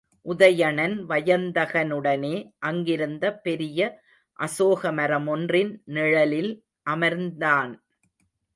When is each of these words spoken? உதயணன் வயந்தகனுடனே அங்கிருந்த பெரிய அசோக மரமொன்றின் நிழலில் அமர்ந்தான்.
உதயணன் 0.25 0.95
வயந்தகனுடனே 1.09 2.33
அங்கிருந்த 2.59 3.25
பெரிய 3.37 3.79
அசோக 4.39 4.91
மரமொன்றின் 4.91 5.71
நிழலில் 5.83 6.51
அமர்ந்தான். 6.89 7.71